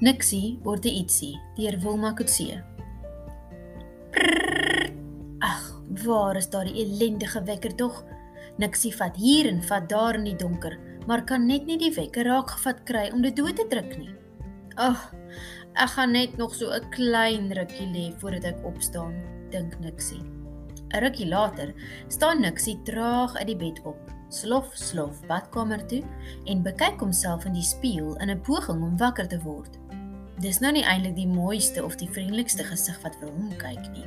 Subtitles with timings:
[0.00, 2.54] Nixie word ietsie deur Wilma Kutse.
[5.44, 5.64] Ag,
[6.06, 7.98] waar is daardie ellendige wekker tog?
[8.56, 12.24] Nixie vat hier en vat daar in die donker, maar kan net nie die wekker
[12.24, 14.14] raak gevat kry om dit dood te druk nie.
[14.80, 15.02] Ag,
[15.76, 19.12] ek gaan net nog so 'n klein rukkie lê voordat ek opstaan,
[19.50, 20.24] dink Nixie.
[20.94, 21.74] 'n Rukkie later
[22.08, 26.02] staan Nixie traag uit die bed op, slof slof badkamer toe
[26.46, 29.79] en bekyk homself in die spieël in 'n poging om wakker te word.
[30.40, 34.06] Dis nou nie eintlik die mooiste of die vriendelikste gesig wat vir hom kyk nie.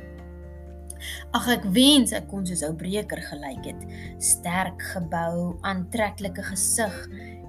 [1.36, 3.80] Ag ek wens ek kon soos ou breker gelyk het.
[4.22, 6.96] Sterk gebou, aantreklike gesig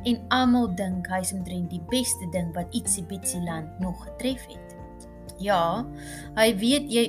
[0.05, 4.75] en almal dink hy's omtrent die beste ding wat ietsie bietsie land nog getref het.
[5.41, 5.83] Ja,
[6.37, 7.05] hy weet jy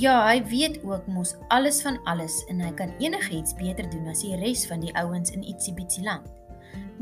[0.00, 4.24] ja, hy weet ook mos alles van alles en hy kan enigiets beter doen as
[4.24, 6.24] die res van die ouens in ietsie bietsie land.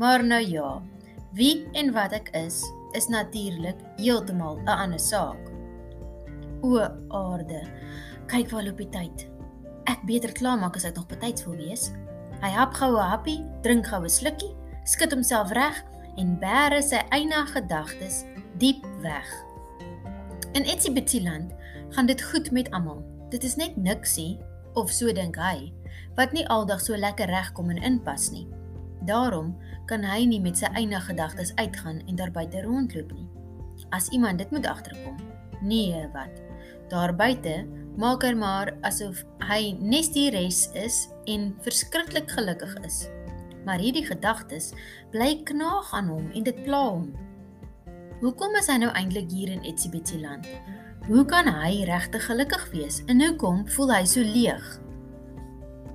[0.01, 0.81] Maar nou ja,
[1.37, 2.59] wie en wat ek is,
[2.95, 5.51] is natuurlik heeltemal 'n ander saak.
[6.61, 7.61] O aarde,
[8.27, 9.27] kyk waar loop die tyd.
[9.83, 11.91] Ek beter klaarmaak as ek nog betyds wil wees.
[12.41, 15.83] Hy hap gou 'n happie, drink gou 'n slukkie, skud homself reg
[16.17, 18.25] en bære sy eie gedagtes
[18.57, 19.27] diep weg.
[20.53, 21.53] In Etsybetiland
[21.89, 23.03] gaan dit goed met almal.
[23.29, 24.39] Dit is net niksie
[24.73, 25.71] of so dink hy
[26.15, 28.47] wat nie aldag so lekker regkom en inpas nie.
[29.05, 29.55] Daarom
[29.89, 33.27] kan hy nie met sy eie gedagtes uitgaan en daar buite rondloop nie.
[33.89, 35.17] As iemand dit moet agterkom.
[35.61, 36.41] Nee, wat?
[36.89, 37.65] Daar buite
[37.97, 43.03] maak hy maar asof hy net die res is en verskriklik gelukkig is.
[43.65, 44.71] Maar hierdie gedagtes
[45.11, 47.11] bly knaag aan hom en dit pla hom.
[48.21, 50.47] Hoekom is hy nou eintlik hier in Etsybetsi land?
[51.07, 53.01] Hoe kan hy regtig gelukkig wees?
[53.09, 54.67] En hoekom voel hy so leeg?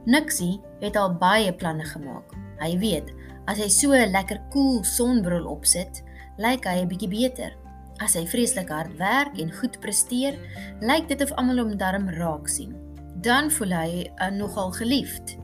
[0.07, 2.36] Nixie het al baie planne gemaak.
[2.61, 3.13] Hy weet,
[3.47, 6.03] as hy so 'n lekker koel cool sonbril opsit,
[6.39, 7.53] lyk hy 'n bietjie beter.
[7.99, 10.37] As hy vreeslik hard werk en goed presteer,
[10.81, 12.75] lyk dit of almal hom darm raak sien.
[13.23, 15.37] Dan voel hy uh, nogal geliefd.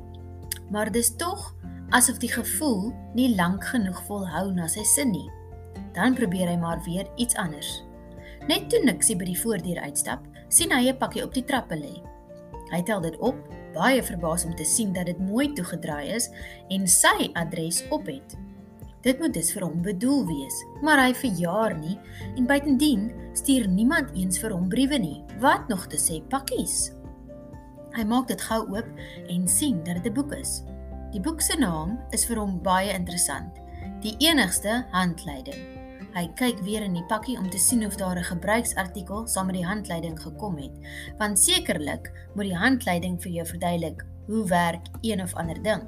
[0.70, 1.54] Maar dis tog
[1.90, 5.28] asof die gevoel nie lank genoeg volhou na sy sin nie.
[5.92, 7.82] Dan probeer hy maar weer iets anders.
[8.48, 12.02] Net toe Nixie by die voordeur uitstap, sien hy 'n pakkie op die trappe lê.
[12.72, 13.36] Hy tel dit op
[13.74, 16.30] baie verbaas om te sien dat dit mooi toegedraai is
[16.68, 18.36] en sy adres op het.
[19.02, 21.96] Dit moet dus vir hom bedoel wees, maar hy verjaar nie
[22.36, 25.24] en buitendien stuur niemand eens vir hom briewe nie.
[25.42, 26.92] Wat nog te sê pakkies.
[27.92, 28.88] Hy maak dit gou oop
[29.28, 30.62] en sien dat dit 'n boek is.
[31.12, 33.58] Die boek se naam is vir hom baie interessant.
[34.00, 35.81] Die enigste handleiding.
[36.12, 39.54] Hy kyk weer in die pakkie om te sien of daar 'n gebruiksartikel saam met
[39.54, 40.74] die handleiding gekom het,
[41.18, 45.82] want sekerlik moet die handleiding vir jou verduidelik hoe werk een of ander ding.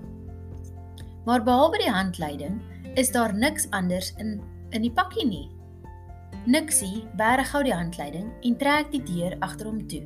[1.25, 2.61] Maar behalwe die handleiding,
[2.95, 4.41] is daar niks anders in
[4.71, 5.51] in die pakkie nie.
[6.47, 10.03] Nixie berg gou die handleiding en trek die deur agter hom toe.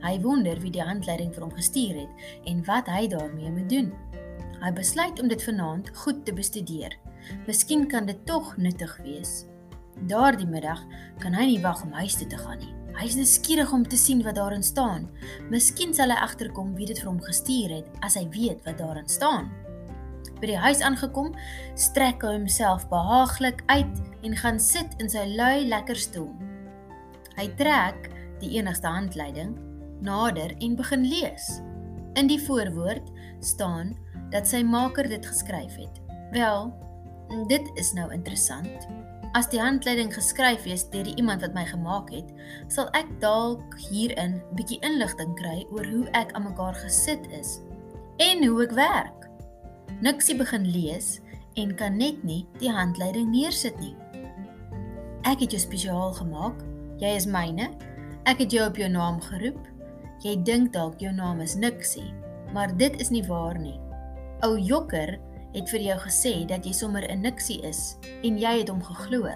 [0.00, 2.08] Hy wonder wie die handleiding vir hom gestuur het
[2.44, 3.92] en wat hy daarmee moet doen.
[4.60, 6.96] Hy besluit om dit vanaand goed te bestudeer.
[7.46, 9.49] Miskien kan dit tog nuttig wees.
[10.08, 10.80] Daardie middag
[11.20, 12.74] kan hy nie wag om huis toe te gaan nie.
[12.96, 15.06] Hy is nuuskierig om te sien wat daarin staan.
[15.52, 19.08] Miskien sal hy agterkom wie dit vir hom gestuur het as hy weet wat daarin
[19.08, 19.50] staan.
[20.40, 21.34] By die huis aangekom,
[21.76, 26.32] strek hy homself behaaglik uit en gaan sit in sy lui lekker stoel.
[27.36, 28.08] Hy trek
[28.40, 29.54] die enigste handleiding
[30.04, 31.60] nader en begin lees.
[32.16, 33.12] In die voorwoord
[33.44, 33.94] staan
[34.32, 36.00] dat sy maker dit geskryf het.
[36.32, 36.72] Wel,
[37.48, 38.88] dit is nou interessant.
[39.32, 42.26] As die handleiding geskryf is deur die iemand wat my gemaak het,
[42.66, 47.60] sal ek dalk hierin 'n bietjie inligting kry oor hoe ek aan mekaar gesit is
[48.18, 49.30] en hoe ek werk.
[50.02, 51.20] Niksie begin lees
[51.54, 53.94] en kan net nie die handleiding neersit nie.
[55.22, 56.58] Ek het jou spesiaal gemaak.
[56.98, 57.70] Jy is myne.
[58.26, 59.62] Ek het jou op jou naam geroep.
[60.24, 62.12] Jy dink dalk jou naam is Niksie,
[62.52, 63.78] maar dit is nie waar nie.
[64.42, 65.20] Ou Jokker
[65.54, 69.28] het vir jou gesê dat jy sommer 'n niksie is en jy het hom geglo.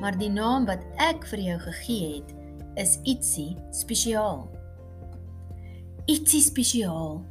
[0.00, 2.34] Maar die naam wat ek vir jou gegee het,
[2.76, 4.48] is ietsie spesiaal.
[6.06, 7.24] Ietsie spesiaal.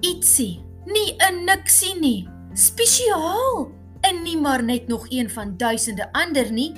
[0.00, 2.28] Ietsie, nie 'n niksie nie.
[2.54, 3.70] Spesiaal.
[4.00, 6.72] En nie maar net nog een van duisende ander nie.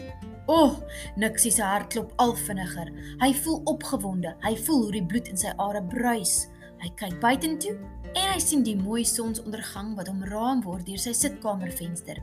[0.46, 0.74] O, oh,
[1.16, 2.88] Niksie se hart klop al vinniger.
[3.18, 4.36] Hy voel opgewonde.
[4.40, 6.48] Hy voel hoe die bloed in sy are bruis.
[6.80, 7.74] Hy kyk buitentoe
[8.14, 12.20] en hy sien die mooi sonsondergang wat omraam word deur sy sitkamervenster.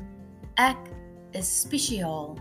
[0.55, 0.89] Ek
[1.35, 2.35] is spesiaal.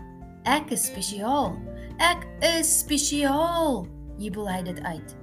[0.45, 1.55] Ek is spesiaal.
[1.99, 3.85] Ek is spesiaal.
[4.21, 5.15] Jubel hy dit uit.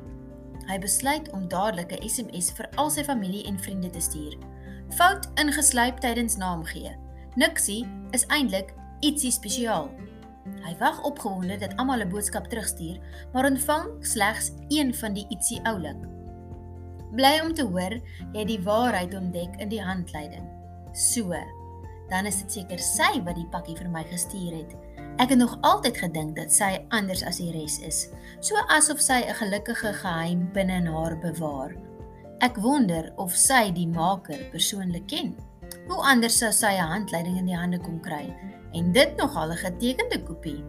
[0.69, 4.37] Hy besluit om dadelik 'n SMS vir al sy familie en vriende te stuur.
[4.99, 6.97] Fout ingeslyp tydens naamgee.
[7.37, 9.91] Nixie is eintlik ietsie spesiaal.
[10.63, 13.01] Hy wag opgewonde dat almal 'n boodskap terugstuur,
[13.33, 16.22] maar ontvang slegs een van die ietsie oulik.
[17.13, 17.99] Bly om te hoor
[18.33, 20.47] jy die waarheid ontdek in die handleiding.
[20.97, 21.37] So,
[22.09, 24.73] dan is dit seker sy wat die pakkie vir my gestuur het.
[25.21, 28.09] Ek het nog altyd gedink dat sy anders as die res is,
[28.41, 31.77] so asof sy 'n gelukkige geheim binne in haar bewaar.
[32.41, 35.37] Ek wonder of sy die maker persoonlik ken.
[35.89, 38.35] Hoe anders sou sy 'n handleiding in die hande kon kry
[38.73, 40.65] en dit nog al 'n getekende kopie.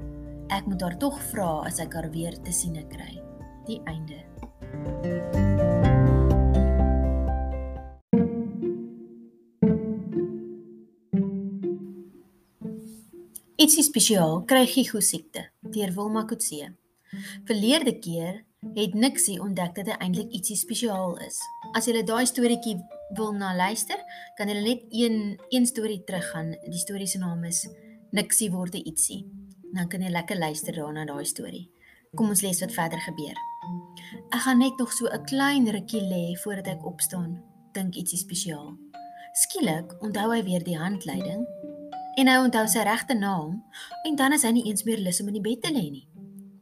[0.50, 3.22] Ek moet haar tog vra as ek haar weer te sien kry.
[3.66, 4.20] Die einde.
[13.54, 15.44] Ietsie spesiaal kry Gigo siekte
[15.76, 16.72] deur Wilma Kutse.
[17.46, 18.40] Verlede keer
[18.74, 21.38] het Nixie ontdek dat hy eintlik ietsie spesiaal is.
[21.78, 22.80] As jy daai storieetjie
[23.14, 24.00] wil na luister,
[24.40, 26.56] kan jy net een een storie teruggaan.
[26.66, 27.68] Die storie se naam is
[28.18, 29.22] Nixie word ietsie.
[29.70, 31.68] Dan kan jy lekker luister daarna daai storie.
[32.18, 33.38] Kom ons lees wat verder gebeur.
[34.34, 37.38] Ek gaan net nog so 'n klein rukkie lê voordat ek opstaan.
[37.74, 38.74] Dink ietsie spesiaal.
[39.34, 41.46] Skielik onthou hy weer die handleiding
[42.18, 43.62] en hy onthou sy regte naam
[44.06, 46.08] en dan is hy nie eens meer lus om in die bed te lê nie.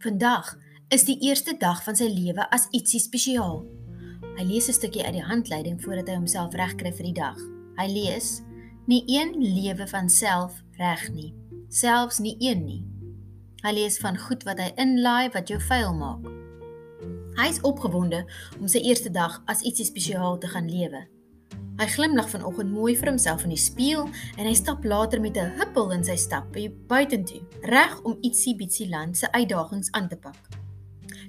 [0.04, 0.56] Vandag
[0.92, 3.62] is die eerste dag van sy lewe as ietsie spesiaal.
[4.38, 7.38] Hy lees 'n stukkie uit die handleiding voordat hy homself regkry vir die dag.
[7.78, 8.42] Hy lees:
[8.88, 11.34] Nie een lewe van self reg nie,
[11.70, 12.84] selfs nie een nie.
[13.64, 16.26] Hy lees van goed wat hy inlaai wat jou vuil maak.
[17.38, 18.26] Hy is opgewonde
[18.60, 21.08] om sy eerste dag as ietsie spesiaal te gaan lewe.
[21.82, 24.04] Hy glimlag vanoggend mooi vir homself in die spieël
[24.38, 26.46] en hy stap later met 'n huppel in sy stap
[26.88, 30.38] buitentoe, reg om ietsie bietjie land se uitdagings aan te pak.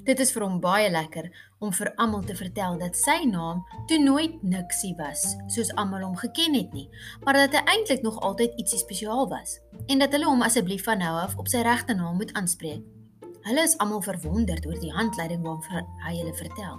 [0.05, 3.99] Dit is vir hom baie lekker om vir almal te vertel dat sy naam toe
[3.99, 6.91] nooit niksie was, soos almal hom geken het nie,
[7.25, 9.59] maar dat hy eintlik nog altyd ietsie spesiaal was
[9.89, 13.02] en dat hulle hom asseblief van nou af op sy regte naam moet aanspreek.
[13.43, 16.79] Hulle is almal verwonderd oor die handleiding waarvan hy hulle vertel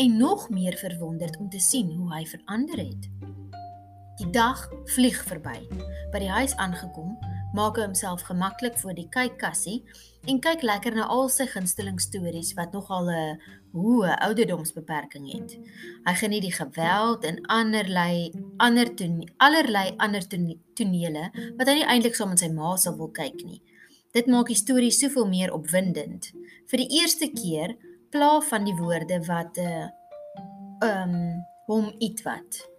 [0.00, 3.08] en nog meer verwonderd om te sien hoe hy verander het.
[4.16, 4.62] Die dag
[4.94, 5.58] vlieg verby.
[6.12, 7.16] By die huis aangekom,
[7.52, 9.82] maak hy homself gemaklik voor die kykkassie
[10.30, 13.40] en kyk lekker na al sy gunsteling stories wat nogal 'n
[13.76, 15.56] hoë ouderdomsbeperking het.
[16.06, 21.28] Hy geniet die geweld en anderlei ander ton allerlei ander tonele
[21.58, 23.60] wat hy nie eintlik saam met sy ma sal wil kyk nie.
[24.12, 26.32] Dit maak die storie soveel meer opwindend.
[26.68, 27.76] Vir die eerste keer
[28.10, 29.88] pla van die woorde wat 'n uh, eh,
[30.88, 32.72] ehm um, hom ietwat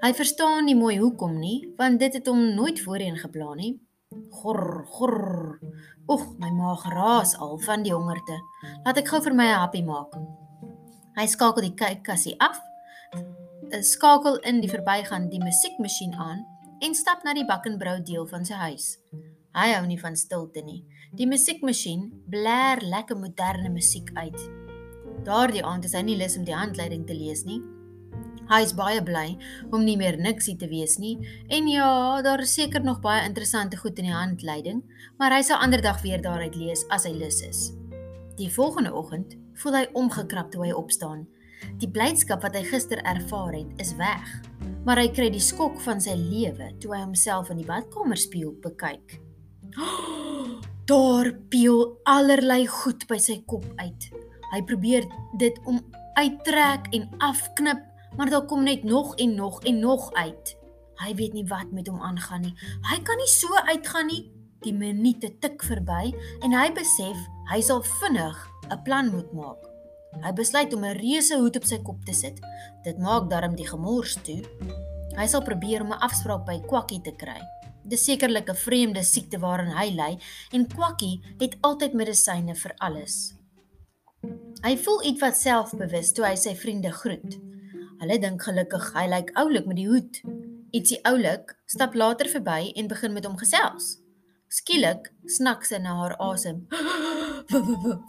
[0.00, 3.74] Hy verstaan nie mooi hoekom nie, want dit het hom nooit voorheen geplan nie.
[4.32, 5.58] Gor, gor.
[6.08, 8.38] Oeg, my maag raas al van die hongerte.
[8.86, 10.16] Laat ek gou vir my 'n happie maak.
[11.20, 12.56] Hy skakel die kykkassie af,
[13.84, 16.46] skakel in die verbygaan die musiekmasjien aan
[16.80, 18.96] en stap na die bakkenbrou deel van sy huis.
[19.50, 20.84] Hy hou nie van stilte nie.
[21.18, 24.38] Die musiekmasjien blaar lekker moderne musiek uit.
[25.26, 27.58] Daardie aand is hy nie lus om die handleiding te lees nie.
[28.50, 29.36] Hy is baie bly
[29.70, 31.16] om nie meer niksie te wees nie.
[31.50, 31.90] En ja,
[32.22, 34.84] daar is seker nog baie interessante goed in die handleiding,
[35.18, 37.68] maar hy sal ander dag weer daaruit lees as hy lus is.
[38.38, 41.26] Die volgende oggend voel hy omgekrap toe hy opstaan.
[41.82, 44.30] Die blydskap wat hy gister ervaar het, is weg.
[44.86, 49.20] Maar hy kry die skok van sy lewe toe hy homself in die badkamerspieël bekyk.
[50.90, 54.08] Daar peel allerlei goed by sy kop uit.
[54.50, 55.06] Hy probeer
[55.38, 55.78] dit om
[56.18, 57.84] uittrek en afknip,
[58.16, 60.56] maar daar kom net nog en nog en nog uit.
[61.00, 62.54] Hy weet nie wat met hom aangaan nie.
[62.90, 64.24] Hy kan nie so uitgaan nie.
[64.60, 66.10] Die minute tik verby
[66.44, 67.16] en hy besef
[67.52, 68.36] hy sal vinnig
[68.70, 69.62] 'n plan moet maak.
[70.20, 72.40] Hy besluit om 'n reuse hoed op sy kop te sit.
[72.84, 74.42] Dit maak darm die gemors toe.
[75.16, 77.40] Hy sal probeer om 'n afspraak by Kwakkie te kry.
[77.90, 80.12] Dis sekerlik 'n vreemde siekte waaraan hy ly
[80.52, 83.34] en Kwakkie het altyd medisyne vir alles.
[84.62, 87.38] Hy voel ietwat selfbewus toe hy sy vriende groet.
[88.00, 90.22] Hulle dink gelukkig hy lyk oulik met die hoed.
[90.70, 93.98] Ietsie oulik stap later verby en begin met hom gesels.
[94.48, 96.66] Skielik snak sy na haar asem.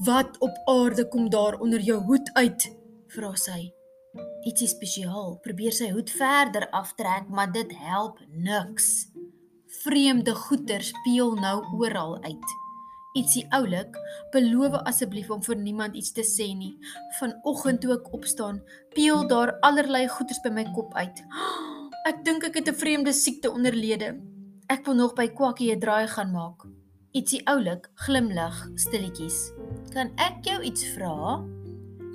[0.06, 2.70] Wat op aarde kom daar onder jou hoed uit?
[3.12, 3.74] vra sy.
[4.48, 5.40] Ietsie spesiaal.
[5.44, 9.11] Probeer sy hoed verder aftrek, maar dit help niks.
[9.80, 12.60] Vreemde goeter speel nou oral uit
[13.18, 13.98] ietsie oulik,
[14.32, 16.74] beloof asseblief om vir niemand iets te sê nie.
[17.20, 18.62] Vanoggend toe ek opstaan,
[18.96, 21.24] peel daar allerlei goeters by my kop uit.
[22.10, 24.16] Ek dink ek het 'n vreemde siekte onderlede.
[24.68, 26.66] Ek wil nog by Kwakkie 'n draai gaan maak.
[27.14, 29.52] Ietsie oulik, glimlag stilletjies.
[29.94, 31.44] Kan ek jou iets vra?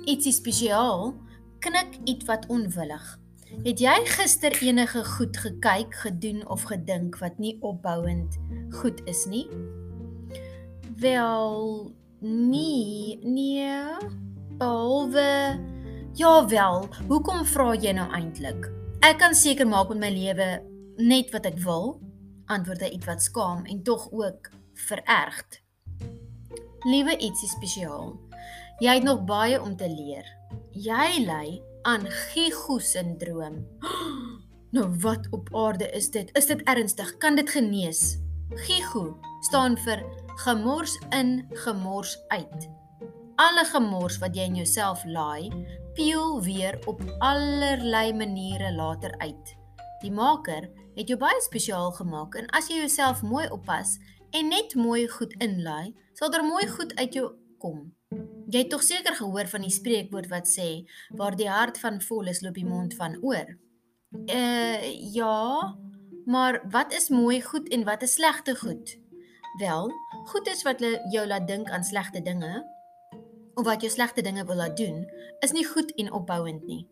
[0.05, 1.13] Ietsie spesiaal?
[1.59, 3.19] Knik ietwat onwillig.
[3.47, 8.37] Het jy gister enige goed gekyk, gedoen of gedink wat nie opbouend
[8.79, 9.47] goed is nie?
[10.99, 13.71] Wel, nee, nee.
[14.57, 15.59] Behalwe
[16.17, 18.67] ja wel, hoekom vra jy nou eintlik?
[19.05, 20.47] Ek kan seker maak met my lewe
[20.97, 21.99] net wat ek wil,
[22.49, 24.49] antwoord hy ietwat skaam en tog ook
[24.87, 25.61] verergd.
[26.89, 28.15] Liewe ietsie spesiaal.
[28.81, 30.25] Jy het nog baie om te leer.
[30.73, 33.65] Jy ly aan Gigo-sindroom.
[34.71, 36.29] Nou wat op aarde is dit?
[36.37, 37.17] Is dit ernstig?
[37.17, 38.17] Kan dit genees?
[38.49, 40.03] Gigo staan vir
[40.43, 42.67] gemors in, gemors uit.
[43.35, 45.49] Alle gemors wat jy in jouself laai,
[45.95, 49.55] peel weer op allerlei maniere later uit.
[50.01, 53.97] Die maker het jou baie spesiaal gemaak en as jy jouself mooi oppas
[54.35, 57.93] en net mooi goed inlaai, sal daar mooi goed uit jou kom.
[58.47, 60.85] Jy het tog seker gehoor van die spreekwoord wat sê
[61.19, 63.57] waar die hart van vol is, loop die mond van oor.
[64.31, 64.79] Uh
[65.13, 65.75] ja,
[66.25, 68.95] maar wat is mooi goed en wat is slegte goed?
[69.59, 69.91] Wel,
[70.31, 72.63] goed is wat jou laat dink aan slegte dinge
[73.57, 75.01] of wat jou slegte dinge wil laat doen,
[75.39, 76.85] is nie goed en opbouend nie.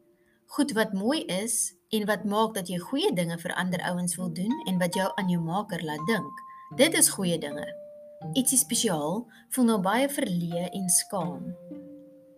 [0.45, 4.33] Goed wat mooi is en wat maak dat jy goeie dinge vir ander ouens wil
[4.33, 6.45] doen en wat jou aan jou maker laat dink.
[6.75, 7.84] Dit is goeie dinge.
[8.33, 11.43] Ietsie spesiaal voel nou baie verleë en skaam.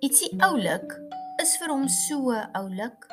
[0.04, 0.94] Ietsie oulik
[1.42, 3.08] is vir hom so oulik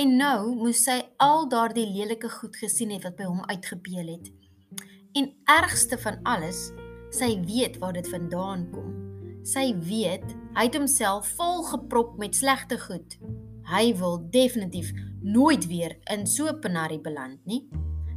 [0.00, 4.28] en nou moes sy al daardie lelike goed gesien het wat by hom uitgepeel het.
[5.16, 6.66] En ergste van alles,
[7.14, 8.92] sy weet waar dit vandaan kom.
[9.46, 13.16] Sy weet hy het homself vol geprop met slegte goed.
[13.70, 14.92] Hy wil definitief
[15.22, 17.68] nooit weer in so 'n penarie beland nie.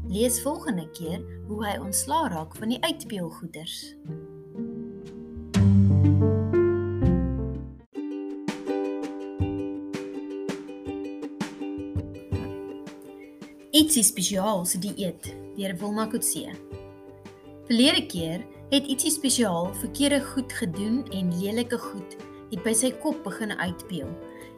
[0.09, 3.75] Lees volgende keer hoe hy ontslaa raak van die uitpeelgoeders.
[13.69, 16.55] Ietsie spesiaal se dieet deur Wilma Kutse.
[17.69, 18.41] Verlede keer
[18.73, 22.17] het ietsie spesiaal verkeerde goed gedoen en lelike goed
[22.49, 24.09] het by sy kop begin uitpeel.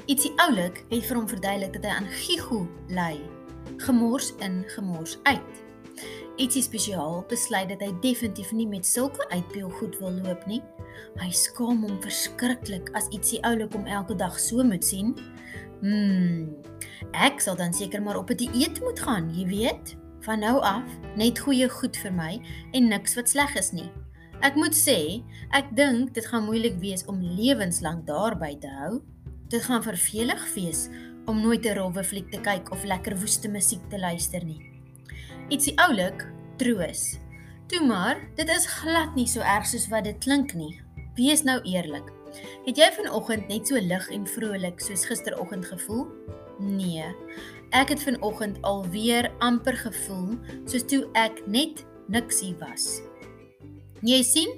[0.08, 3.41] Ietsie oulik het vir hom verduidelik dat hy aan gigo ly.
[3.78, 5.62] Gemors in, gemors uit.
[6.42, 10.62] Ietsie spesiaal besluit dat hy definitief nie met sulke uitpeel goed wil loop nie.
[11.20, 15.14] Hy skaam hom verskriklik as ietsie oulik hom elke dag so moet sien.
[15.82, 16.50] Hmm.
[17.18, 19.98] Ek sal dan seker maar op 'n die dieet moet gaan, jy weet.
[20.22, 20.86] Van nou af
[21.16, 22.42] net goeie goed vir my
[22.74, 23.92] en niks wat sleg is nie.
[24.42, 25.22] Ek moet sê,
[25.54, 29.02] ek dink dit gaan moeilik wees om lewenslank daarby te hou.
[29.50, 30.90] Dit gaan vervelig wees
[31.32, 34.60] om nooit 'n rowwe fliek te kyk of lekker woeste musiek te luister nie.
[35.50, 37.20] Ietsie oulik, troos.
[37.68, 40.82] Toe maar, dit is glad nie so erg soos wat dit klink nie.
[41.16, 42.12] Wees nou eerlik.
[42.66, 46.08] Het jy vanoggend net so lig en vrolik soos gisteroggend gevoel?
[46.60, 47.16] Nee.
[47.72, 50.36] Ek het vanoggend alweer amper gevoel
[50.66, 53.02] soos toe ek net niksie was.
[54.02, 54.52] Jy sien,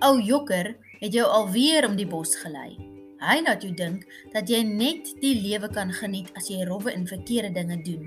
[0.00, 2.89] ou jokker het jou alweer om die bos gelei.
[3.20, 7.04] Hy laat jou dink dat jy net die lewe kan geniet as jy rowwe en
[7.08, 8.06] verkeerde dinge doen.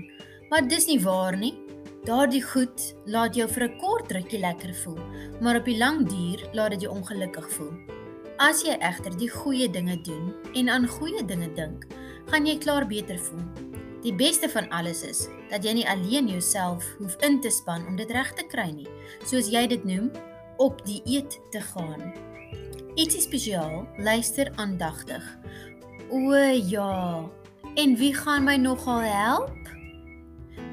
[0.50, 1.54] Maar dis nie waar nie.
[2.04, 5.00] Daardie goed laat jou vir 'n kort rukkie lekker voel,
[5.40, 7.72] maar op die lang duur laat dit jou ongelukkig voel.
[8.38, 11.86] As jy egter die goeie dinge doen en aan goeie dinge dink,
[12.26, 13.46] gaan jy klaar beter voel.
[14.02, 17.96] Die beste van alles is dat jy nie alleen jouself hoef in te span om
[17.96, 18.88] dit reg te kry nie,
[19.24, 20.10] soos jy dit noem,
[20.58, 22.12] op die eet te gaan.
[22.94, 25.38] Ietsie spesiaal, luister aandagtig.
[26.14, 26.30] O
[26.70, 27.26] ja.
[27.74, 29.70] En wie gaan my nogal help?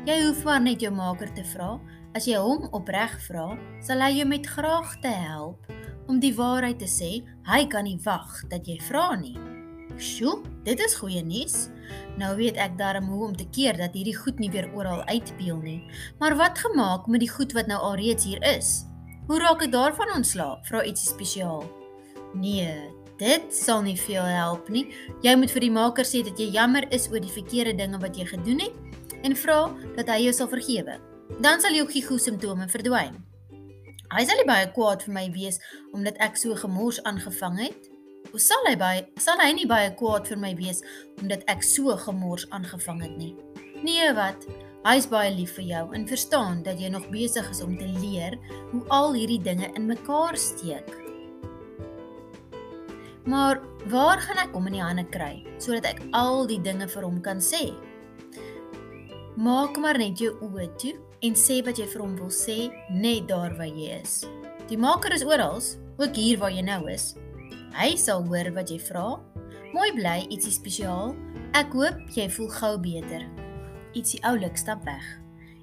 [0.05, 1.79] Jy hoef maar net jou maker te vra.
[2.13, 3.47] As jy hom opreg vra,
[3.81, 5.65] sal hy jou met graagte help.
[6.05, 7.09] Om die waarheid te sê,
[7.49, 9.33] hy kan nie wag dat jy vra nie.
[9.97, 11.71] Sjoe, dit is goeie nuus.
[12.21, 15.57] Nou weet ek darm hoe om te keer dat hierdie goed nie weer oral uitpeel
[15.65, 15.79] nie.
[16.21, 18.83] Maar wat gemaak met die goed wat nou alreeds hier is?
[19.25, 20.59] Hoe raak ek daarvan ontslaa?
[20.69, 21.80] Vra ietsie spesiaal.
[22.33, 22.73] Nee,
[23.19, 24.87] dit sal nie veel help nie.
[25.25, 28.17] Jy moet vir die maker sê dat jy jammer is oor die verkeerde dinge wat
[28.17, 29.59] jy gedoen het en vra
[29.97, 30.97] dat hy jou sal vergewe.
[31.41, 33.19] Dan sal jou gigo simptome verdwyn.
[34.11, 35.61] Hy sal baie kwaad vir my wees
[35.95, 37.91] omdat ek so gemors aangevang het
[38.31, 40.81] Hoe sal hy baie sal hy nie baie kwaad vir my wees
[41.19, 43.33] omdat ek so gemors aangevang het nie.
[43.83, 44.45] Nee, wat?
[44.85, 47.89] Hy is baie lief vir jou en verstaan dat jy nog besig is om te
[47.99, 48.37] leer
[48.71, 50.87] hoe al hierdie dinge in mekaar steek.
[53.25, 57.05] Maar waar gaan ek hom in die hande kry sodat ek al die dinge vir
[57.05, 57.69] hom kan sê?
[59.37, 62.57] Maak maar net jou oë toe en sê wat jy vir hom wil sê
[62.89, 64.23] net daar waar jy is.
[64.71, 65.61] Die maker is oral,
[66.01, 67.13] ook hier waar jy nou is.
[67.77, 69.19] Hy sal hoor wat jy vra.
[69.71, 71.13] Mooi bly, ietsie spesiaal.
[71.55, 73.25] Ek hoop jy voel gou beter.
[73.95, 75.03] Ietsie oulik stap weg.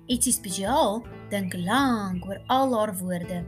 [0.08, 3.42] Ietsie spesiaal dink lank oor al haar woorde.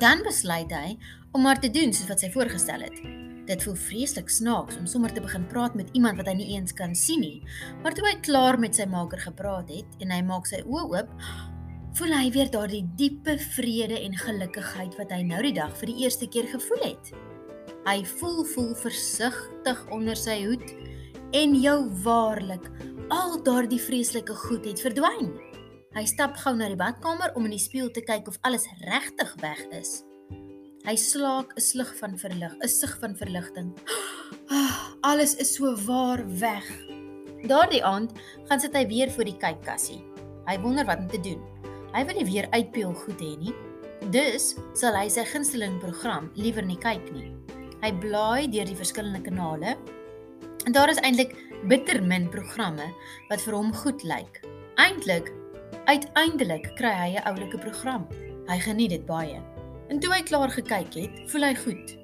[0.00, 0.96] Dan besluit hy
[1.32, 3.00] om maar te doen soos wat sy voorgestel het.
[3.48, 6.74] Dit voel vreeslik snaaks om sommer te begin praat met iemand wat hy nie eens
[6.76, 7.38] kan sien nie.
[7.82, 11.14] Maar toe hy klaar met sy maker gepraat het en hy maak sy oë oop,
[11.96, 16.04] voel hy weer daardie diepe vrede en gelukkigheid wat hy nou die dag vir die
[16.04, 17.12] eerste keer gevoel het.
[17.88, 20.74] Hy voel voel versigtig onder sy hoed
[21.36, 22.68] en jou waarlik
[23.14, 25.32] al daardie vreeslike goed het verdwyn.
[25.96, 29.32] Hy stap gou na die badkamer om in die spieël te kyk of alles regtig
[29.40, 30.02] weg is.
[30.88, 33.76] Hy slaak 'n slug van verlig, 'n sug van verligting.
[34.48, 36.64] Ah, alles is so waar weg.
[37.44, 38.12] Daardie aand
[38.48, 40.00] gaan sit hy weer voor die kykkassie.
[40.48, 41.42] Hy wonder wat om te doen.
[41.92, 43.52] Hy wil nie weer uitpeel goed hê nie.
[44.08, 47.36] Dus sal hy sy gunsteling program liewer nie kyk nie.
[47.84, 49.76] Hy blaai deur die verskillende kanale
[50.64, 51.36] en daar is eintlik
[51.68, 52.88] bitter min programme
[53.28, 54.40] wat vir hom goed lyk.
[54.80, 55.28] Eintlik
[55.84, 58.08] uiteindelik kry hy 'n oulike program.
[58.48, 59.57] Hy geniet dit baie.
[59.88, 61.94] En toe hy klaar gekyk het, voel hy goed.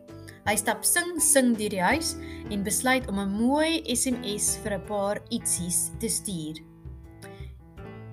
[0.44, 2.14] Hy stap sing sing deur die huis
[2.52, 6.60] en besluit om 'n mooi SMS vir 'n paar ietsies te stuur.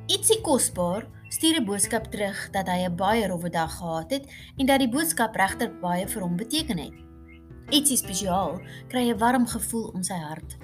[0.07, 4.25] Ietsie kosbaar stuur 'n boodskap terug dat hy 'n baie rowwe dag gehad het
[4.57, 6.93] en dat die boodskap regtig baie vir hom beteken het.
[7.69, 10.57] Ietsie spesiaal kry 'n warm gevoel om sy hart.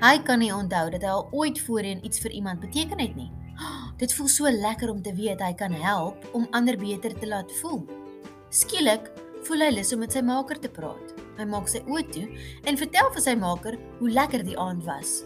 [0.00, 3.30] Hy kan nie onthou dat hy al ooit voorheen iets vir iemand beteken het nie.
[4.00, 7.52] Dit voel so lekker om te weet hy kan help om ander beter te laat
[7.52, 7.99] voel.
[8.50, 9.04] Skielik
[9.46, 11.12] voel hy lus om met sy maker te praat.
[11.38, 12.24] Hy maak sy oë toe
[12.66, 15.20] en vertel vir sy maker hoe lekker die aand was.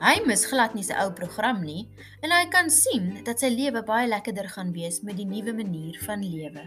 [0.00, 1.84] Hy mis glad nie sy ou program nie
[2.24, 6.00] en hy kan sien dat sy lewe baie lekkerder gaan wees met die nuwe manier
[6.08, 6.64] van lewe.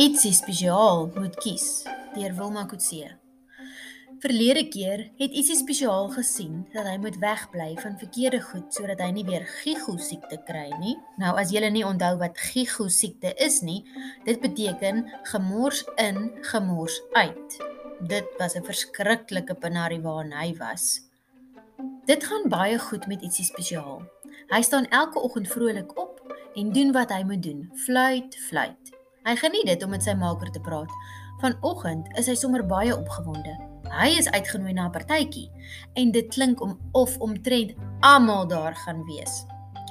[0.00, 1.82] Ietsie spesiaal moet kies
[2.16, 3.19] deur Wilma Kutse.
[4.20, 9.06] Verlede keer het ietsie spesiaal gesien dat hy moet wegbly van verkeerde goed sodat hy
[9.16, 10.92] nie weer gigo siekte kry nie.
[11.16, 13.78] Nou as julle nie onthou wat gigo siekte is nie,
[14.26, 17.56] dit beteken gemors in, gemors uit.
[18.12, 21.00] Dit was 'n verskriklike penarie waarin hy was.
[22.04, 24.04] Dit gaan baie goed met ietsie spesiaal.
[24.52, 26.20] Hy staan elke oggend vrolik op
[26.54, 27.70] en doen wat hy moet doen.
[27.74, 28.92] Fluit, fluit.
[29.24, 30.92] Hy geniet dit om met sy maker te praat.
[31.40, 33.69] Vanoggend is hy sommer baie opgewonde.
[33.90, 35.50] Hy is uitgenooi na 'n partytjie
[35.94, 39.44] en dit klink om of omtrent almal daar gaan wees.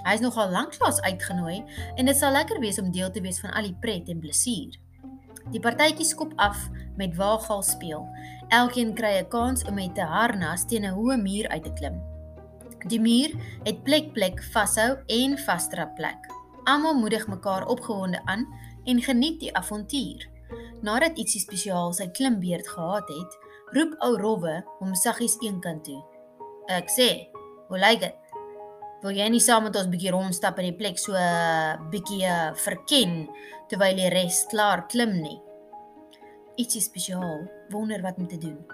[0.06, 1.64] Hy is nogal lanklaas uitgenooi
[1.96, 4.80] en dit sal lekker wees om deel te wees van al die pret en plesier.
[5.52, 8.08] Die partytjie skop af met waaggal speel.
[8.48, 12.02] Elkeen kry 'n kans om met 'n harnas teen 'n hoë muur uit te klim.
[12.88, 16.32] Die muur het plek plek vashou en vasdrap plek.
[16.64, 18.48] Almal moedig mekaar opgewonde aan
[18.86, 20.30] en geniet die avontuur.
[20.82, 26.00] Nadat ietsie spesiaal sy klimbeerd gehad het, roep ou Rowwe hom saggies eenkant toe.
[26.70, 27.30] Ek sê,
[27.68, 28.16] "Hoe lyk dit?
[29.02, 32.54] Wil jy nie saam met ons bietjie rondstap in die plek so 'n bietjie uh,
[32.54, 33.30] verken
[33.70, 35.42] terwyl die res klaar klim nie?"
[36.58, 38.66] Ietsie spesiaal wonder wat om te doen.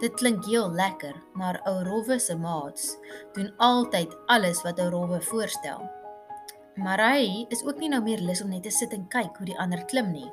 [0.00, 2.96] Dit klink heel lekker, maar ou Rowwe se maats
[3.34, 5.90] doen altyd alles wat ou Rowwe voorstel.
[6.74, 9.46] Maar hy is ook nie nou meer lus om net te sit en kyk hoe
[9.46, 10.30] die ander klim nie.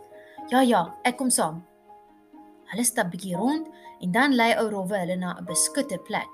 [0.50, 1.69] Ja ja, ek kom saam.
[2.70, 3.66] Hulle stap bietjie rond
[4.04, 6.30] en dan lei ou Rowwe hulle na 'n beskutte plek.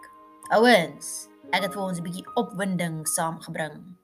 [0.51, 3.95] Ouens, ek het vir ons 'n bietjie opwinding saamgebring.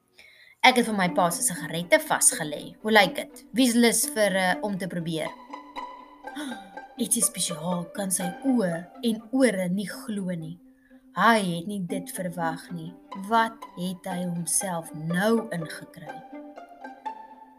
[0.63, 2.75] Ek het vir my pa se sigarette vasgelê.
[2.81, 3.45] Hoe lyk dit?
[3.51, 5.27] Wie's lus vir uh, om te probeer?
[6.97, 10.59] Dit is spesiaal, kan sy oë en ore nie glo nie.
[11.15, 12.93] Hy het nie dit verwag nie.
[13.27, 16.13] Wat het hy homself nou ingekry?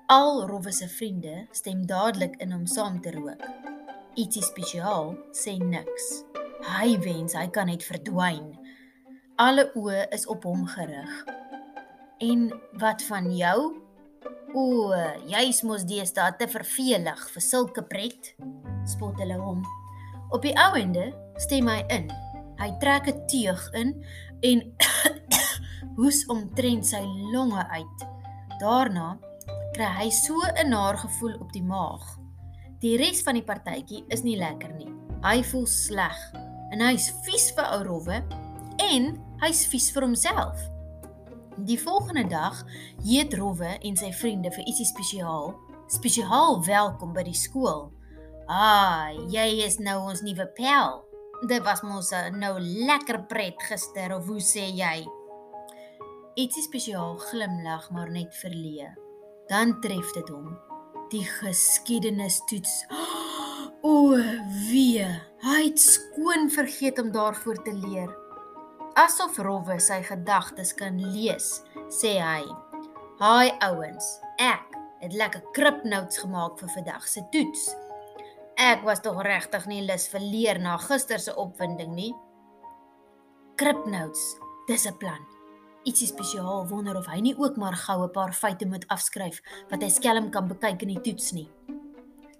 [0.07, 3.72] Al Rowwe se vriende stem dadelik in om saam te rook
[4.17, 6.25] ietsie spesiaal sê niks.
[6.63, 8.53] Hy wens hy kan net verdwyn.
[9.41, 11.15] Alle oë is op hom gerig.
[12.23, 13.59] En wat van jou?
[14.55, 14.93] O,
[15.27, 18.35] jy's mos deesdae te vervelig vir sulke pret.
[18.87, 19.65] Spot hulle hom.
[20.33, 22.09] Op die ouende stem hy in.
[22.61, 23.97] Hy trek 'n teug in
[24.43, 24.63] en
[25.99, 27.03] hoes omtrent sy
[27.35, 27.99] longe uit.
[28.61, 29.19] Daarna
[29.75, 32.22] kry hy so 'n naar gevoel op die maag.
[32.83, 34.91] Die res van die partytjie is nie lekker nie.
[35.23, 36.19] Hy voel sleg
[36.75, 38.17] en hy's vies vir ou Rowwe
[38.83, 39.13] en
[39.45, 40.65] hy's vies vir homself.
[41.69, 42.59] Die volgende dag
[43.07, 45.53] eet Rowwe en sy vriende vir ietsie spesiaal.
[45.95, 47.93] Spesiaal welkom by die skool.
[48.51, 50.99] Ah, jy is nou ons nuwe pel.
[51.47, 55.07] Dit was mos nou lekker pret gister of hoe sê jy?
[56.35, 58.91] Ietsie spesiaal glimlag maar net verleë.
[59.47, 60.51] Dan tref dit hom
[61.13, 62.83] die geskiedenis toets.
[63.83, 64.15] O,
[64.69, 65.07] wee,
[65.43, 68.13] hy het skoon vergeet om daarvoor te leer.
[68.95, 71.49] Asof Rowwe sy gedagtes kan lees,
[71.91, 72.45] sê hy:
[73.19, 74.07] "Haai ouens,
[74.39, 74.73] ek
[75.03, 77.67] het lekker kripnotes gemaak vir vandag se toets.
[78.61, 82.13] Ek was tog regtig nie lus vir leer na gister se opwinding nie.
[83.59, 84.23] Kripnotes,
[84.69, 85.32] dis 'n plan.
[85.83, 89.83] Ietsie spesiaal wonder of hy nie ook maar gou 'n paar feite moet afskryf wat
[89.83, 91.49] hy skelm kan bekyk in die toets nie.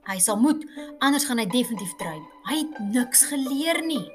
[0.07, 0.65] Hy sal moet,
[0.99, 2.23] anders gaan hy definitief druip.
[2.45, 4.11] Hy het niks geleer nie.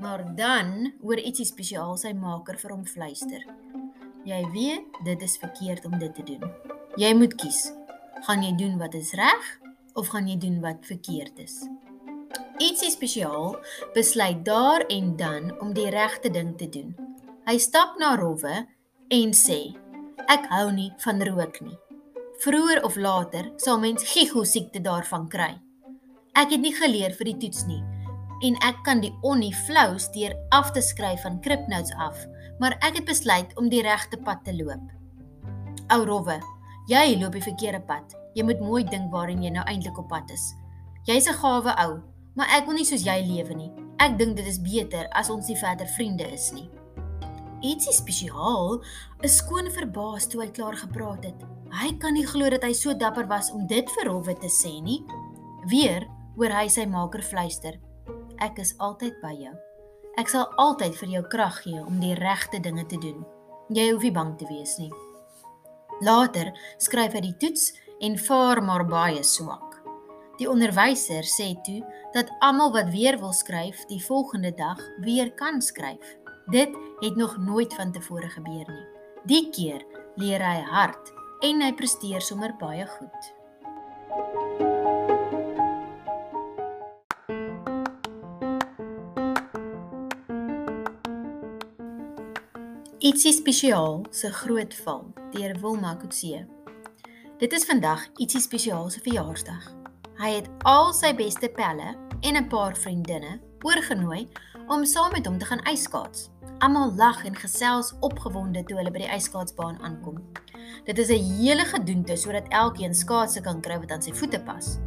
[0.00, 3.42] Maar dan hoor ietsie spesiaal sy maker vir hom fluister.
[4.24, 6.42] Jy weet, dit is verkeerd om dit te doen.
[6.96, 7.72] Jy moet kies.
[8.26, 9.60] Gaan jy doen wat is reg
[9.94, 11.66] of gaan jy doen wat verkeerd is?
[12.58, 13.56] Ietsie spesiaal
[13.94, 17.09] besluit daar en dan om die regte ding te doen.
[17.48, 18.66] Hy stap na Rowwe
[19.08, 19.72] en sê:
[20.28, 21.78] "Ek hou nie van rook nie.
[22.44, 25.56] Vroeër of later sal mens gigo siekte daarvan kry.
[26.36, 27.80] Ek het nie geleer vir die toets nie
[28.44, 32.16] en ek kan die onnie flou steur af te skryf van Kripnotes af,
[32.58, 34.84] maar ek het besluit om die regte pad te loop."
[35.88, 36.40] Ou Rowwe,
[36.88, 38.16] jy loop die verkeerde pad.
[38.34, 40.52] Jy moet mooi dink waarin jy nou eintlik op pad is.
[41.06, 42.02] Jy's 'n gawe ou,
[42.36, 43.72] maar ek wil nie soos jy lewe nie.
[43.98, 46.68] Ek dink dit is beter as ons nie verder vriende is nie
[47.62, 48.80] ietsie spesiaal,
[49.24, 51.42] is skoon verbaas toe hy klaar gepraat het.
[51.70, 54.72] Hy kan nie glo dat hy so dapper was om dit vir Rowwe te sê
[54.82, 55.00] nie.
[55.70, 57.78] Weer hoor hy sy maker fluister:
[58.40, 59.54] "Ek is altyd by jou.
[60.18, 63.24] Ek sal altyd vir jou krag gee om die regte dinge te doen.
[63.70, 64.90] Jy hoef nie bang te wees nie."
[66.00, 69.70] Later skryf hy die toets en vaar maar baie swak.
[70.40, 71.82] Die onderwyser sê toe
[72.14, 76.16] dat almal wat weer wil skryf, die volgende dag weer kan skryf.
[76.46, 78.86] Dit het nog nooit van tevore gebeur nie.
[79.24, 79.84] Die keer
[80.16, 83.28] leer hy hard en hy presteer sommer baie goed.
[93.00, 96.46] Ietsie spesiaal se groot val deur Wilma Kutse.
[97.40, 99.70] Dit is vandag ietsie spesiaal se verjaarsdag.
[100.20, 104.28] Hy het al sy beste pelle en 'n paar vriendinne oorgenooi
[104.70, 106.28] om saam met hom te gaan ijskaats.
[106.62, 110.20] Almal lag en gesels opgewonde toe hulle by die ijskaatsbaan aankom.
[110.86, 114.78] Dit is 'n hele gedoente sodat elkeen skaatse kan kry wat aan sy voete pas.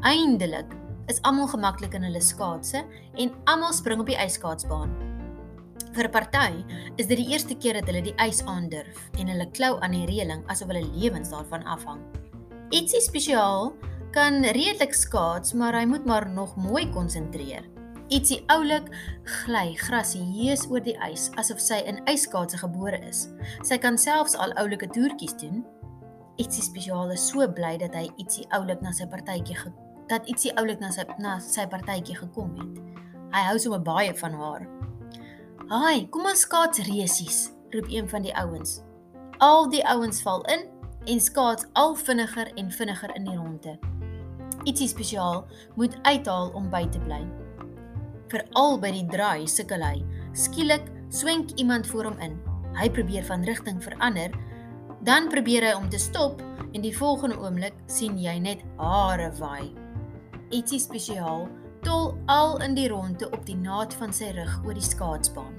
[0.00, 0.70] Eindelik
[1.06, 4.90] is almal gemaklik in hulle skaatse en almal spring op die ijskaatsbaan.
[5.92, 6.64] Vir 'n party
[6.96, 10.06] is dit die eerste keer dat hulle die ys aandurf en hulle klou aan die
[10.06, 12.00] reëling asof hulle lewens daarvan afhang.
[12.70, 13.72] Ietsie spesiaal
[14.12, 17.81] kan redelik skaats, maar hy moet maar nog mooi konsentreer.
[18.12, 18.90] Ietsie oulik
[19.24, 23.22] gly grasieus oor die ys asof sy in yskaatse gebore is.
[23.64, 25.62] Sy kan selfs al oulike toertjies doen.
[26.36, 29.56] Ietsie spesiaal is so bly dat hy ietsie oulik na sy partytjie
[30.10, 32.80] dat ietsie oulik na sy na sy partytjie gekom het.
[33.32, 34.66] Hy hou sommer baie van haar.
[35.70, 38.82] "Haai, kom ons skaats resies," roep een van die ouens.
[39.38, 40.68] Al die ouens val in
[41.06, 43.78] en skaats al vinniger en vinniger in die ronde.
[44.64, 45.46] Ietsie spesiaal
[45.76, 47.41] moet uithaal om by te bly
[48.32, 50.00] veral by die draai sukkel hy.
[50.32, 52.38] Skielik swenk iemand voor hom in.
[52.78, 54.32] Hy probeer van rigting verander,
[55.04, 56.40] dan probeer hy om te stop
[56.72, 59.72] en die volgende oomblik sien jy net hare waai.
[60.52, 61.46] Ietsie spesiaal
[61.82, 65.58] tol al in die ronde op die naad van sy rug oor die skaatsbaan.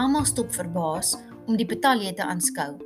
[0.00, 2.76] Almal stop verbaas om die betalje te aanskou.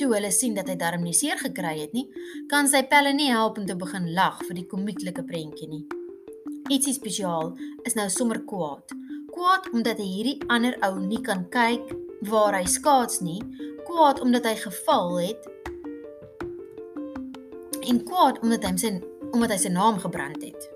[0.00, 2.06] Toe hulle sien dat hy darm nie seer gekry het nie,
[2.48, 5.84] kan sy pelle nie help om te begin lag vir die komieklike prentjie nie.
[6.70, 7.48] Ietsie spesiaal
[7.82, 8.92] is nou sommer kwaad.
[9.34, 11.88] Kwaad omdat hy hierdie ander ou nie kan kyk
[12.30, 13.40] waar hy skaats nie.
[13.88, 15.48] Kwaad omdat hy geval het.
[17.90, 18.92] En kwaad omdat hy sy
[19.30, 20.68] omdat hy sy naam gebrand het.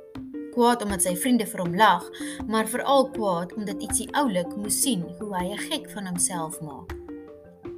[0.56, 2.10] Kwaad omdat sy vriende vir hom lag,
[2.50, 6.90] maar veral kwaad omdat ietsie oulik moes sien hoe hy 'n gek van homself maak.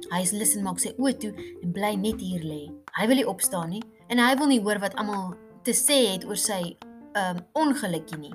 [0.09, 2.73] Hy is lus en maak sy oë toe en bly net hier lê.
[2.97, 6.25] Hy wil nie opstaan nie en hy wil nie hoor wat almal te sê het
[6.25, 6.77] oor sy
[7.17, 8.33] um ongelukkie nie.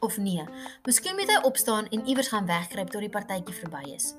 [0.00, 0.44] Of nee,
[0.84, 4.14] miskien moet hy opstaan en iewers gaan wegkruip tot die partytjie verby is.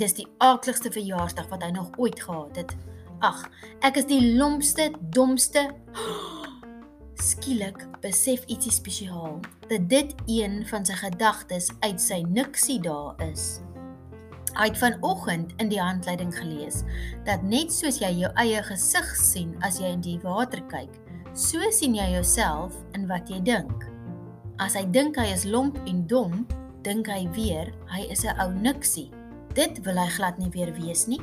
[0.00, 2.74] Dis die aakligste verjaarsdag wat hy nog ooit gehad het.
[3.24, 3.42] Ag,
[3.84, 5.66] ek is die lompste, domste.
[7.28, 13.58] Skielik besef ietsie spesiaal dat dit een van sy gedagtes uit sy niksie daar is.
[14.58, 16.80] Hy het vanoggend in die handleiding gelees
[17.26, 20.94] dat net soos jy jou eie gesig sien as jy in die water kyk,
[21.38, 23.84] So sien jy jouself in wat jy dink.
[24.58, 26.40] As hy dink hy is lomp en dom,
[26.82, 29.12] dink hy weer hy is 'n ou niksie.
[29.54, 31.20] Dit wil hy glad nie weer wees nie.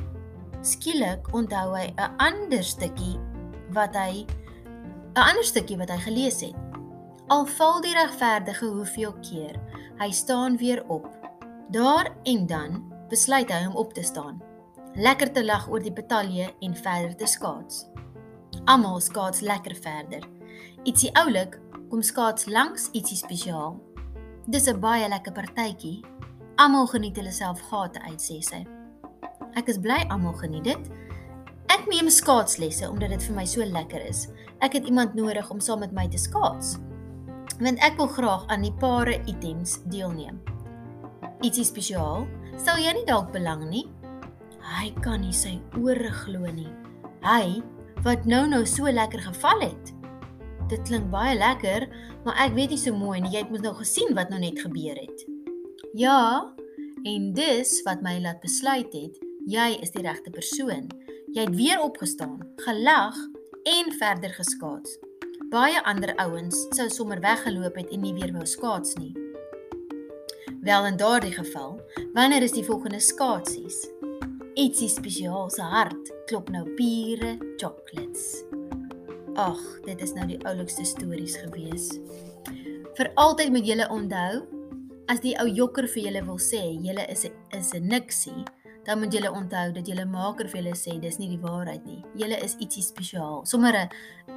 [0.64, 3.20] Skielik onthou hy 'n ander stukkie
[3.76, 6.56] wat hy 'n ander stukkie wat hy gelees het.
[7.28, 9.60] Al val die regverdige hoeveel keer,
[10.00, 11.12] hy staan weer op.
[11.70, 14.40] Daar en dan besluit hy om op te staan.
[14.94, 17.95] Lekker te lag oor die betalje en verder te skaats.
[18.66, 20.24] Almal skaats lekker verder.
[20.82, 21.52] Ietsie oulik
[21.86, 23.76] kom skaats langs ietsie spesiaal.
[24.50, 26.02] Dis 'n baie lekker partytjie.
[26.56, 28.66] Almal geniet hulle self gate uit sê sy.
[29.54, 30.90] Ek is bly almal geniet dit.
[31.68, 34.28] Ek neem skaatslesse omdat dit vir my so lekker is.
[34.60, 36.78] Ek het iemand nodig om saam met my te skaats.
[37.60, 40.42] Want ek wil graag aan die pare items deelneem.
[41.40, 42.26] Ietsie spesiaal?
[42.56, 43.86] Sal jy nie dalk belang nie?
[44.60, 46.72] Hy kan nie sy ore glo nie.
[47.22, 47.62] Hy
[48.04, 49.92] wat nou nou so lekker geval het.
[50.68, 51.86] Dit klink baie lekker,
[52.24, 53.30] maar ek weet nie so mooi nie.
[53.30, 55.26] Jy het mos nou gesien wat nou net gebeur het.
[55.94, 56.52] Ja,
[57.06, 60.90] en dis wat my laat besluit het, jy is die regte persoon.
[61.34, 63.16] Jy het weer opgestaan, gelag
[63.66, 64.98] en verder geskaats.
[65.52, 69.12] Baie ander ouens sou sommer weggeloop het en nie weer wou skaats nie.
[70.66, 71.76] Wel in daardie geval,
[72.14, 73.84] wanneer is die volgende skaatsies?
[74.56, 78.22] Ietsie spesiaal se hart klop nou piere chocolates.
[79.36, 81.90] Ag, dit is nou die oulikste stories gewees.
[82.96, 84.40] Vir altyd moet julle onthou,
[85.12, 88.46] as die ou jokker vir julle wil sê julle is 'n is 'n niksie,
[88.86, 92.02] dan moet julle onthou dat julle maker vir julle sê dis nie die waarheid nie.
[92.16, 93.44] Julle is ietsie spesiaal.
[93.44, 93.90] Sommige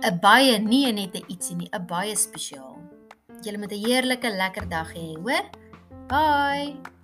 [0.04, 2.78] 'n baie nie net 'n ietsie nie, 'n baie spesiaal.
[3.42, 5.46] Julle moet 'n heerlike lekker dag hê, hoor?
[6.10, 6.99] Bye.